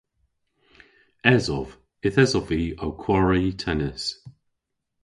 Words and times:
Esov. 1.35 1.67
Yth 2.07 2.19
esov 2.23 2.45
vy 2.49 2.61
ow 2.83 2.93
kwari 3.03 3.45
tennis. 3.61 4.03